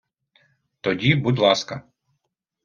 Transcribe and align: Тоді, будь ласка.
Тоді, 0.81 1.15
будь 1.15 1.39
ласка. 1.39 1.81